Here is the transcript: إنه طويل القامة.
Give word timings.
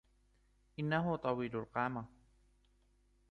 إنه 0.79 1.15
طويل 1.15 1.55
القامة. 1.55 2.05